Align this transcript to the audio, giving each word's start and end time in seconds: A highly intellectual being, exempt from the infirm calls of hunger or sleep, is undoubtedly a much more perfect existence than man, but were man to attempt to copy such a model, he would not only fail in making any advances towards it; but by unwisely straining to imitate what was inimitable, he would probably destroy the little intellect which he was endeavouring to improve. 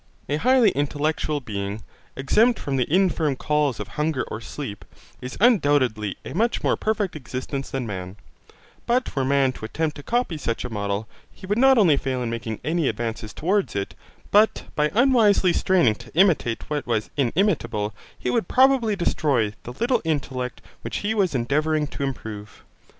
A 0.27 0.37
highly 0.37 0.71
intellectual 0.71 1.41
being, 1.41 1.83
exempt 2.15 2.57
from 2.59 2.75
the 2.75 2.91
infirm 2.91 3.35
calls 3.35 3.79
of 3.79 3.89
hunger 3.89 4.23
or 4.29 4.41
sleep, 4.41 4.83
is 5.21 5.37
undoubtedly 5.39 6.17
a 6.25 6.33
much 6.33 6.63
more 6.63 6.75
perfect 6.75 7.15
existence 7.15 7.69
than 7.69 7.85
man, 7.85 8.15
but 8.87 9.15
were 9.15 9.23
man 9.23 9.51
to 9.51 9.65
attempt 9.65 9.95
to 9.97 10.01
copy 10.01 10.39
such 10.39 10.65
a 10.65 10.71
model, 10.71 11.07
he 11.31 11.45
would 11.45 11.59
not 11.59 11.77
only 11.77 11.97
fail 11.97 12.23
in 12.23 12.31
making 12.31 12.59
any 12.63 12.87
advances 12.87 13.31
towards 13.31 13.75
it; 13.75 13.93
but 14.31 14.63
by 14.75 14.89
unwisely 14.95 15.53
straining 15.53 15.93
to 15.93 16.11
imitate 16.15 16.67
what 16.67 16.87
was 16.87 17.11
inimitable, 17.15 17.93
he 18.17 18.31
would 18.31 18.47
probably 18.47 18.95
destroy 18.95 19.53
the 19.65 19.73
little 19.73 20.01
intellect 20.03 20.63
which 20.81 20.97
he 21.05 21.13
was 21.13 21.35
endeavouring 21.35 21.85
to 21.85 22.01
improve. 22.01 22.63